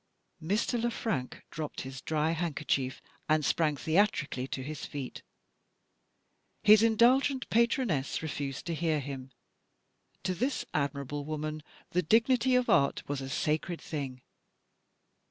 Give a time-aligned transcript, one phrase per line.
[0.47, 0.81] _Mr.
[0.81, 5.21] Le Frank dropped his dry handkerchief, and sprang theatrically to his feet.
[6.63, 9.31] His indulgent patroness refused to hear him:
[10.23, 11.61] to this admirable woman,
[11.91, 14.23] the dignity of Art was a sacred thing.